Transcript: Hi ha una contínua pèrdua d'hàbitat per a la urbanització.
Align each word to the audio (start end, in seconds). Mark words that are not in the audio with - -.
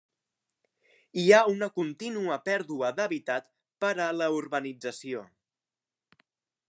Hi 1.23 1.25
ha 1.31 1.41
una 1.51 1.67
contínua 1.75 2.37
pèrdua 2.49 2.91
d'hàbitat 3.01 3.47
per 3.85 3.93
a 4.07 4.09
la 4.23 4.31
urbanització. 4.39 5.23